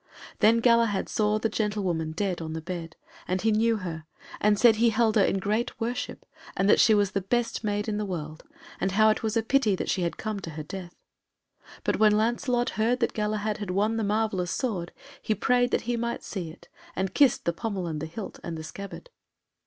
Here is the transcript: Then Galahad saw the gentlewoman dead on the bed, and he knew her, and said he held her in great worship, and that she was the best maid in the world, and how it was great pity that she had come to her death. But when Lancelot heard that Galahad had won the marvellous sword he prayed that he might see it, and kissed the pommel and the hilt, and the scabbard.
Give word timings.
Then 0.39 0.61
Galahad 0.61 1.07
saw 1.09 1.37
the 1.37 1.47
gentlewoman 1.47 2.13
dead 2.13 2.41
on 2.41 2.53
the 2.53 2.59
bed, 2.61 2.95
and 3.27 3.39
he 3.39 3.51
knew 3.51 3.77
her, 3.77 4.05
and 4.39 4.57
said 4.57 4.77
he 4.77 4.89
held 4.89 5.15
her 5.15 5.23
in 5.23 5.37
great 5.37 5.79
worship, 5.79 6.25
and 6.57 6.67
that 6.67 6.79
she 6.79 6.95
was 6.95 7.11
the 7.11 7.21
best 7.21 7.63
maid 7.63 7.87
in 7.87 7.99
the 7.99 8.05
world, 8.07 8.43
and 8.79 8.93
how 8.93 9.09
it 9.11 9.21
was 9.21 9.35
great 9.35 9.47
pity 9.47 9.75
that 9.75 9.91
she 9.91 10.01
had 10.01 10.17
come 10.17 10.39
to 10.39 10.49
her 10.49 10.63
death. 10.63 10.95
But 11.83 11.99
when 11.99 12.17
Lancelot 12.17 12.71
heard 12.81 12.99
that 12.99 13.13
Galahad 13.13 13.59
had 13.59 13.69
won 13.69 13.97
the 13.97 14.03
marvellous 14.03 14.49
sword 14.49 14.91
he 15.21 15.35
prayed 15.35 15.69
that 15.69 15.81
he 15.81 15.95
might 15.97 16.23
see 16.23 16.49
it, 16.49 16.67
and 16.95 17.13
kissed 17.13 17.45
the 17.45 17.53
pommel 17.53 17.85
and 17.85 18.01
the 18.01 18.07
hilt, 18.07 18.39
and 18.43 18.57
the 18.57 18.63
scabbard. 18.63 19.11